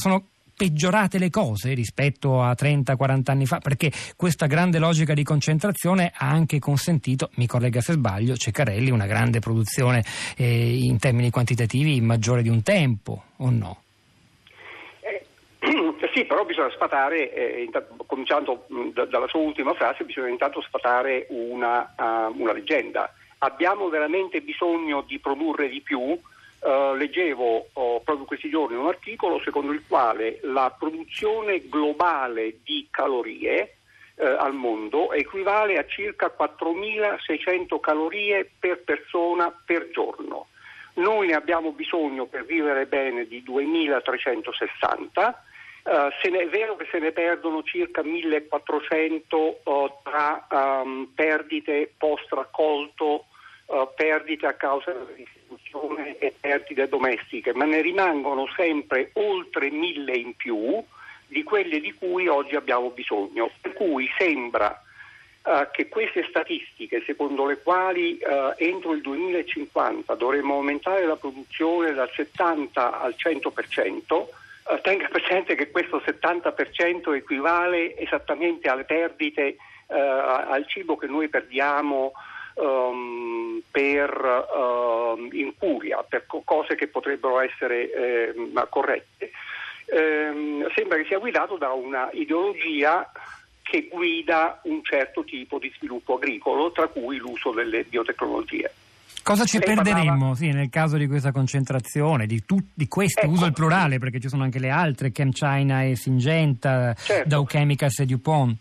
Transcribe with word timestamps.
sono 0.00 0.24
peggiorate 0.56 1.18
le 1.18 1.28
cose 1.28 1.74
rispetto 1.74 2.42
a 2.42 2.52
30-40 2.52 3.30
anni 3.30 3.44
fa, 3.44 3.58
perché 3.58 3.90
questa 4.16 4.46
grande 4.46 4.78
logica 4.78 5.12
di 5.12 5.22
concentrazione 5.22 6.10
ha 6.14 6.30
anche 6.30 6.58
consentito, 6.58 7.28
mi 7.34 7.46
collega 7.46 7.82
se 7.82 7.92
sbaglio, 7.92 8.34
Ceccarelli, 8.34 8.90
una 8.90 9.06
grande 9.06 9.40
produzione 9.40 10.02
eh, 10.38 10.84
in 10.84 10.98
termini 10.98 11.30
quantitativi 11.30 12.00
maggiore 12.00 12.40
di 12.40 12.48
un 12.48 12.62
tempo, 12.62 13.24
o 13.36 13.50
no? 13.50 13.82
Eh, 15.00 15.24
sì, 16.14 16.24
però 16.24 16.46
bisogna 16.46 16.70
sfatare, 16.70 17.32
eh, 17.34 17.70
cominciando 18.06 18.66
da, 18.94 19.04
dalla 19.04 19.28
sua 19.28 19.40
ultima 19.40 19.74
frase, 19.74 20.04
bisogna 20.04 20.28
intanto 20.28 20.62
sfatare 20.62 21.26
una, 21.28 21.94
uh, 21.96 22.40
una 22.40 22.52
leggenda. 22.54 23.12
Abbiamo 23.38 23.88
veramente 23.90 24.40
bisogno 24.40 25.04
di 25.06 25.18
produrre 25.18 25.68
di 25.68 25.80
più? 25.82 26.18
Uh, 26.60 26.94
leggevo 26.94 27.68
uh, 27.72 28.02
proprio 28.04 28.26
questi 28.26 28.50
giorni 28.50 28.76
un 28.76 28.86
articolo 28.86 29.40
secondo 29.40 29.72
il 29.72 29.82
quale 29.88 30.40
la 30.42 30.70
produzione 30.78 31.66
globale 31.70 32.58
di 32.62 32.86
calorie 32.90 33.76
uh, 34.16 34.24
al 34.24 34.52
mondo 34.52 35.10
equivale 35.12 35.78
a 35.78 35.86
circa 35.86 36.30
4.600 36.38 37.80
calorie 37.80 38.50
per 38.58 38.82
persona 38.82 39.50
per 39.64 39.88
giorno. 39.90 40.48
Noi 40.94 41.28
ne 41.28 41.34
abbiamo 41.34 41.72
bisogno 41.72 42.26
per 42.26 42.44
vivere 42.44 42.84
bene 42.84 43.26
di 43.26 43.42
2.360. 43.42 45.34
Uh, 45.82 46.10
se 46.20 46.28
ne, 46.28 46.40
è 46.40 46.48
vero 46.48 46.76
che 46.76 46.86
se 46.90 46.98
ne 46.98 47.10
perdono 47.10 47.62
circa 47.62 48.02
1400 48.02 49.60
uh, 49.64 49.90
tra 50.02 50.46
um, 50.50 51.10
perdite 51.14 51.90
post 51.96 52.30
raccolto, 52.32 53.24
uh, 53.64 53.88
perdite 53.96 54.46
a 54.46 54.52
causa 54.52 54.92
della 54.92 55.06
distribuzione 55.70 56.18
e 56.18 56.34
perdite 56.38 56.88
domestiche, 56.88 57.54
ma 57.54 57.64
ne 57.64 57.80
rimangono 57.80 58.46
sempre 58.56 59.10
oltre 59.14 59.70
mille 59.70 60.16
in 60.16 60.34
più 60.34 60.82
di 61.26 61.42
quelle 61.44 61.80
di 61.80 61.94
cui 61.94 62.26
oggi 62.26 62.56
abbiamo 62.56 62.90
bisogno. 62.90 63.50
Per 63.60 63.72
cui 63.72 64.10
sembra 64.18 64.82
uh, 65.44 65.70
che 65.70 65.88
queste 65.88 66.26
statistiche, 66.28 67.02
secondo 67.06 67.46
le 67.46 67.62
quali 67.62 68.18
uh, 68.20 68.54
entro 68.56 68.92
il 68.92 69.00
2050 69.00 70.14
dovremmo 70.16 70.54
aumentare 70.54 71.06
la 71.06 71.16
produzione 71.16 71.92
dal 71.92 72.10
70 72.10 73.00
al 73.00 73.14
100%, 73.16 74.26
tenga 74.82 75.08
presente 75.08 75.56
che 75.56 75.70
questo 75.70 76.00
70% 76.04 77.14
equivale 77.14 77.96
esattamente 77.96 78.68
alle 78.68 78.84
perdite 78.84 79.56
al 79.88 80.64
cibo 80.68 80.96
che 80.96 81.08
noi 81.08 81.26
perdiamo 81.26 82.12
um, 82.60 83.62
per 83.70 84.10
uh, 84.10 85.28
incuria, 85.32 86.04
per 86.06 86.26
cose 86.44 86.74
che 86.74 86.88
potrebbero 86.88 87.40
essere 87.40 87.90
eh, 87.90 88.34
corrette. 88.68 89.30
Eh, 89.86 90.66
sembra 90.74 90.98
che 90.98 91.04
sia 91.06 91.18
guidato 91.18 91.56
da 91.56 91.72
una 91.72 92.08
ideologia 92.12 93.10
che 93.62 93.88
guida 93.90 94.60
un 94.64 94.80
certo 94.82 95.22
tipo 95.24 95.58
di 95.58 95.72
sviluppo 95.76 96.16
agricolo, 96.16 96.72
tra 96.72 96.88
cui 96.88 97.18
l'uso 97.18 97.52
delle 97.52 97.84
biotecnologie. 97.84 98.72
Cosa 99.22 99.44
ci 99.44 99.58
Lei 99.58 99.74
perderemmo 99.74 100.10
parlava... 100.10 100.34
sì, 100.34 100.50
nel 100.50 100.70
caso 100.70 100.96
di 100.96 101.06
questa 101.06 101.30
concentrazione, 101.30 102.26
di, 102.26 102.44
tu, 102.44 102.58
di 102.72 102.88
questo, 102.88 103.20
ecco. 103.20 103.30
uso 103.30 103.44
il 103.44 103.52
plurale 103.52 103.98
perché 103.98 104.18
ci 104.18 104.28
sono 104.28 104.42
anche 104.42 104.58
le 104.58 104.70
altre, 104.70 105.12
ChemChina 105.12 105.84
e 105.84 105.94
Syngenta, 105.94 106.94
certo. 106.94 107.28
Dow 107.28 107.44
Chemicals 107.44 107.98
e 108.00 108.06
DuPont? 108.06 108.56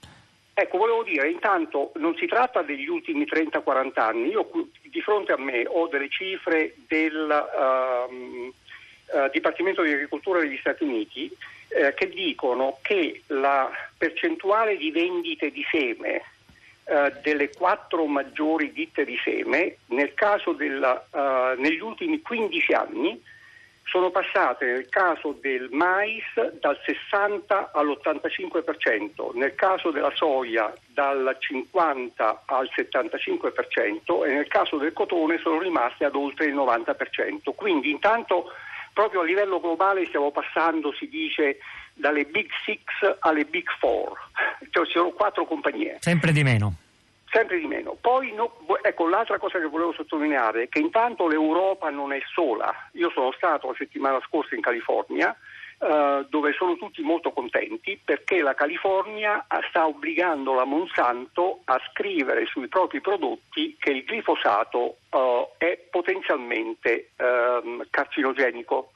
Dire, 1.10 1.28
intanto 1.32 1.92
non 1.96 2.16
si 2.18 2.28
tratta 2.28 2.62
degli 2.62 2.88
ultimi 2.88 3.26
30-40 3.26 3.92
anni, 3.96 4.30
io 4.30 4.48
di 4.84 5.02
fronte 5.02 5.32
a 5.32 5.40
me 5.40 5.66
ho 5.68 5.88
delle 5.88 6.08
cifre 6.08 6.76
del 6.88 7.28
uh, 7.28 8.14
uh, 8.14 9.30
Dipartimento 9.32 9.82
di 9.82 9.92
Agricoltura 9.92 10.40
degli 10.40 10.58
Stati 10.58 10.84
Uniti 10.84 11.32
uh, 11.32 11.94
che 11.96 12.10
dicono 12.10 12.78
che 12.84 13.24
la 13.28 13.72
percentuale 13.98 14.78
di 14.78 14.92
vendite 14.92 15.50
di 15.50 15.66
seme 15.72 16.22
eh, 16.86 17.14
delle 17.22 17.50
quattro 17.50 18.06
maggiori 18.06 18.72
ditte 18.72 19.04
di 19.06 19.16
seme 19.24 19.78
nel 19.88 20.14
della, 20.56 21.56
negli 21.58 21.80
ultimi 21.80 22.20
15 22.22 22.74
anni 22.74 23.22
sono 23.84 24.12
passate 24.12 24.66
nel 24.66 24.90
caso 24.90 25.36
del 25.42 25.70
mais 25.72 26.24
dal 26.60 26.80
60 26.86 27.72
all'85%, 27.74 29.34
nel 29.34 29.56
caso 29.56 29.92
della 29.92 30.12
soia 30.14 30.74
dal 30.88 31.36
50 31.38 32.44
al 32.46 32.70
75% 32.76 34.26
e 34.26 34.32
nel 34.32 34.48
caso 34.48 34.78
del 34.78 34.94
cotone 34.94 35.40
sono 35.40 35.60
rimaste 35.60 36.06
ad 36.06 36.16
oltre 36.16 36.46
il 36.46 36.56
90%. 36.56 37.54
Quindi 37.56 37.90
intanto 37.90 38.52
proprio 38.94 39.22
a 39.22 39.26
livello 39.26 39.60
globale 39.60 40.06
stiamo 40.06 40.32
passando, 40.32 40.94
si 40.94 41.08
dice, 41.08 41.58
dalle 41.94 42.26
Big 42.26 42.50
Six 42.64 43.18
alle 43.20 43.46
Big 43.46 43.68
Four, 43.80 44.14
cioè 44.70 44.86
ci 44.86 44.92
sono 44.94 45.10
quattro 45.10 45.46
compagnie. 45.46 45.98
Sempre 46.00 46.32
di 46.32 46.44
meno 46.44 46.76
sempre 47.32 47.60
di 47.60 47.68
meno. 47.68 47.79
Poi 48.02 48.34
no, 48.34 48.58
ecco 48.82 49.08
l'altra 49.08 49.38
cosa 49.38 49.60
che 49.60 49.66
volevo 49.66 49.94
sottolineare 49.94 50.64
è 50.64 50.70
che 50.70 50.80
intanto 50.80 51.28
l'Europa 51.28 51.90
non 51.90 52.14
è 52.14 52.22
sola. 52.34 52.74
Io 52.94 53.10
sono 53.12 53.32
stato 53.34 53.68
la 53.68 53.76
settimana 53.78 54.20
scorsa 54.26 54.56
in 54.56 54.62
California 54.62 55.36
Uh, 55.80 56.28
dove 56.28 56.52
sono 56.52 56.76
tutti 56.76 57.02
molto 57.02 57.32
contenti 57.32 57.98
perché 58.04 58.42
la 58.42 58.54
California 58.54 59.46
sta 59.70 59.88
obbligando 59.88 60.54
la 60.54 60.66
Monsanto 60.66 61.62
a 61.64 61.80
scrivere 61.90 62.46
sui 62.48 62.68
propri 62.68 63.00
prodotti 63.00 63.78
che 63.80 63.92
il 63.92 64.04
glifosato 64.04 64.98
uh, 65.10 65.48
è 65.58 65.78
potenzialmente 65.90 67.12
uh, 67.16 67.82
carcinogenico 67.90 68.92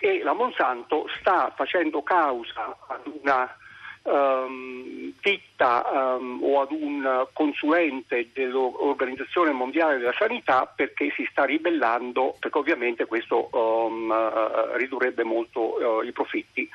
e 0.00 0.22
la 0.22 0.34
Monsanto 0.34 1.08
sta 1.18 1.50
facendo 1.56 2.02
causa 2.02 2.76
ad 2.88 3.06
una 3.22 3.56
um, 4.02 5.12
ditta 5.20 6.16
um, 6.18 6.38
o 6.42 6.60
ad 6.60 6.70
un 6.70 7.26
consulente 7.32 8.30
dell'Organizzazione 8.32 9.52
Mondiale 9.52 9.98
della 9.98 10.14
Sanità 10.16 10.66
perché 10.66 11.12
si 11.14 11.26
sta 11.30 11.44
ribellando, 11.44 12.36
perché 12.38 12.58
ovviamente 12.58 13.06
questo 13.06 13.48
um, 13.52 14.10
uh, 14.10 14.76
ridurrebbe 14.76 15.24
molto 15.24 15.60
uh, 15.60 16.02
i 16.02 16.12
profitti. 16.12 16.68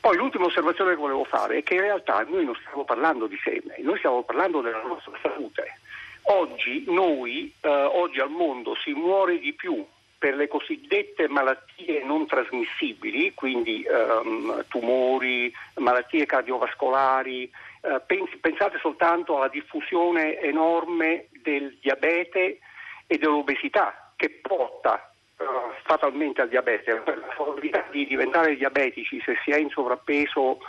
Poi 0.00 0.16
l'ultima 0.16 0.46
osservazione 0.46 0.90
che 0.90 1.00
volevo 1.00 1.24
fare 1.24 1.58
è 1.58 1.62
che 1.62 1.74
in 1.74 1.80
realtà 1.80 2.24
noi 2.28 2.44
non 2.44 2.54
stiamo 2.56 2.84
parlando 2.84 3.26
di 3.26 3.38
seme, 3.42 3.76
noi 3.78 3.96
stiamo 3.98 4.22
parlando 4.22 4.60
della 4.60 4.82
nostra 4.82 5.18
salute. 5.22 5.78
Oggi 6.24 6.84
noi, 6.88 7.52
uh, 7.62 7.68
oggi 7.68 8.20
al 8.20 8.30
mondo 8.30 8.74
si 8.76 8.92
muore 8.92 9.38
di 9.38 9.52
più 9.52 9.84
per 10.24 10.36
le 10.36 10.48
cosiddette 10.48 11.28
malattie 11.28 12.02
non 12.02 12.26
trasmissibili, 12.26 13.34
quindi 13.34 13.82
ehm, 13.82 14.64
tumori, 14.68 15.52
malattie 15.74 16.24
cardiovascolari, 16.24 17.42
eh, 17.42 18.00
pens- 18.06 18.34
pensate 18.40 18.78
soltanto 18.80 19.36
alla 19.36 19.48
diffusione 19.48 20.40
enorme 20.40 21.26
del 21.42 21.76
diabete 21.78 22.58
e 23.06 23.18
dell'obesità 23.18 24.14
che 24.16 24.40
porta 24.40 25.12
eh, 25.36 25.44
fatalmente 25.82 26.40
al 26.40 26.48
diabete. 26.48 27.02
La 27.04 27.34
probabilità 27.36 27.84
di 27.90 28.06
diventare 28.06 28.56
diabetici 28.56 29.20
se 29.22 29.34
si 29.44 29.50
è 29.50 29.58
in 29.58 29.68
sovrappeso 29.68 30.40
o 30.40 30.62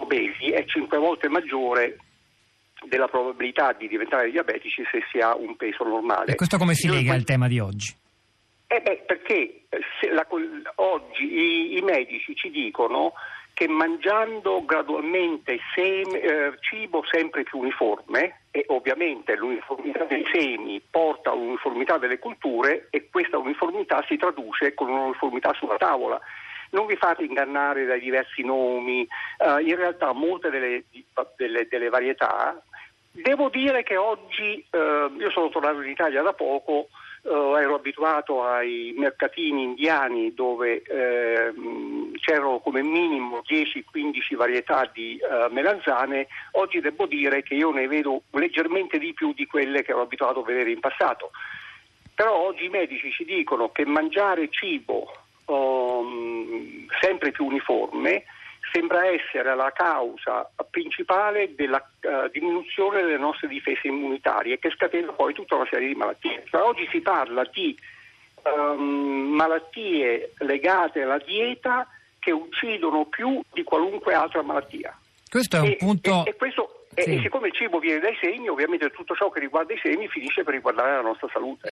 obesi 0.00 0.52
è 0.52 0.64
cinque 0.66 0.98
volte 0.98 1.28
maggiore 1.28 1.98
della 2.88 3.08
probabilità 3.08 3.72
di 3.72 3.88
diventare 3.88 4.30
diabetici 4.30 4.84
se 4.88 5.02
si 5.10 5.18
ha 5.18 5.34
un 5.34 5.56
peso 5.56 5.82
normale. 5.82 6.30
E 6.30 6.36
questo 6.36 6.58
come 6.58 6.74
si 6.74 6.88
lega 6.88 7.12
al 7.12 7.24
tema 7.24 7.48
di 7.48 7.58
oggi? 7.58 7.92
Eh 8.72 8.80
beh, 8.82 9.02
perché 9.04 9.62
eh, 9.68 10.12
la, 10.12 10.24
oggi 10.76 11.24
i, 11.24 11.76
i, 11.78 11.82
medici 11.82 12.36
ci 12.36 12.50
dicono 12.50 13.14
che 13.52 13.66
mangiando 13.66 14.64
gradualmente 14.64 15.58
seme, 15.74 16.20
eh, 16.20 16.52
cibo 16.60 17.02
sempre 17.10 17.42
più 17.42 17.58
uniforme, 17.58 18.42
e 18.52 18.64
ovviamente 18.68 19.34
l'uniformità 19.34 20.04
dei 20.04 20.24
semi 20.32 20.80
porta 20.88 21.32
all'uniformità 21.32 21.98
delle 21.98 22.20
culture 22.20 22.86
e 22.90 23.08
questa 23.10 23.38
uniformità 23.38 24.04
si 24.06 24.16
traduce 24.16 24.72
con 24.74 24.88
un'uniformità 24.88 25.52
sulla 25.54 25.76
tavola. 25.76 26.20
Non 26.70 26.86
vi 26.86 26.94
fate 26.94 27.24
ingannare 27.24 27.86
dai 27.86 27.98
diversi 27.98 28.44
nomi, 28.44 29.04
uh, 29.38 29.58
in 29.58 29.74
realtà 29.74 30.12
molte 30.12 30.48
delle, 30.48 30.84
delle, 31.36 31.66
delle, 31.68 31.88
varietà. 31.88 32.56
Devo 33.10 33.48
dire 33.48 33.82
che 33.82 33.96
oggi, 33.96 34.64
uh, 34.70 35.12
io 35.18 35.30
sono 35.32 35.48
tornato 35.48 35.80
in 35.82 35.90
Italia 35.90 36.22
da 36.22 36.32
poco, 36.32 36.88
Uh, 37.22 37.54
ero 37.56 37.74
abituato 37.74 38.42
ai 38.42 38.94
mercatini 38.96 39.62
indiani 39.62 40.32
dove 40.32 40.80
eh, 40.80 41.52
c'erano 42.18 42.60
come 42.60 42.82
minimo 42.82 43.42
10-15 43.46 44.36
varietà 44.36 44.90
di 44.90 45.18
uh, 45.20 45.52
melanzane, 45.52 46.28
oggi 46.52 46.80
devo 46.80 47.04
dire 47.04 47.42
che 47.42 47.54
io 47.54 47.72
ne 47.72 47.86
vedo 47.88 48.22
leggermente 48.30 48.98
di 48.98 49.12
più 49.12 49.34
di 49.34 49.46
quelle 49.46 49.82
che 49.82 49.90
ero 49.90 50.00
abituato 50.00 50.40
a 50.40 50.44
vedere 50.44 50.70
in 50.70 50.80
passato. 50.80 51.30
Però 52.14 52.34
oggi 52.34 52.64
i 52.64 52.70
medici 52.70 53.10
ci 53.12 53.24
dicono 53.24 53.70
che 53.70 53.84
mangiare 53.84 54.48
cibo 54.48 55.12
um, 55.46 56.86
sempre 57.00 57.32
più 57.32 57.44
uniforme 57.44 58.24
sembra 58.72 59.06
essere 59.06 59.54
la 59.54 59.72
causa 59.72 60.48
principale 60.70 61.54
della 61.54 61.82
uh, 62.02 62.28
diminuzione 62.30 63.02
delle 63.02 63.18
nostre 63.18 63.48
difese 63.48 63.88
immunitarie 63.88 64.58
che 64.58 64.70
scatena 64.70 65.12
poi 65.12 65.34
tutta 65.34 65.56
una 65.56 65.66
serie 65.70 65.88
di 65.88 65.94
malattie. 65.94 66.44
Cioè, 66.48 66.62
oggi 66.62 66.86
si 66.90 67.00
parla 67.00 67.44
di 67.52 67.76
um, 68.42 69.32
malattie 69.34 70.32
legate 70.38 71.02
alla 71.02 71.18
dieta 71.18 71.86
che 72.18 72.32
uccidono 72.32 73.06
più 73.06 73.40
di 73.52 73.62
qualunque 73.62 74.14
altra 74.14 74.42
malattia. 74.42 74.96
Questo 75.28 75.56
è 75.56 75.60
un 75.60 75.66
e, 75.66 75.76
punto... 75.76 76.24
E, 76.24 76.30
e 76.30 76.36
questo 76.36 76.80
sì. 76.94 77.14
E 77.14 77.20
siccome 77.20 77.48
il 77.48 77.54
cibo 77.54 77.78
viene 77.78 78.00
dai 78.00 78.16
semi, 78.20 78.48
ovviamente 78.48 78.90
tutto 78.90 79.14
ciò 79.14 79.30
che 79.30 79.38
riguarda 79.38 79.72
i 79.72 79.78
semi 79.80 80.08
finisce 80.08 80.42
per 80.42 80.54
riguardare 80.54 80.96
la 80.96 81.02
nostra 81.02 81.28
salute. 81.32 81.68